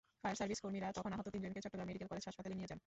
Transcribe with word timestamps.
Fire 0.21 0.37
service 0.39 0.59
কর্মীরা 0.63 0.87
তখন 0.97 1.11
আহত 1.15 1.27
তিনজনকে 1.35 1.61
চট্টগ্রাম 1.63 1.87
মেডিকেল 1.89 2.07
কলেজ 2.11 2.23
হাসপাতালে 2.29 2.55
নিয়ে 2.57 2.69
যান। 2.71 2.79